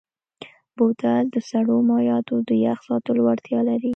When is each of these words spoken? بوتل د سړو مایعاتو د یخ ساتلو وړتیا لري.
بوتل 0.77 1.23
د 1.33 1.35
سړو 1.49 1.75
مایعاتو 1.89 2.35
د 2.47 2.49
یخ 2.65 2.79
ساتلو 2.87 3.21
وړتیا 3.25 3.59
لري. 3.69 3.89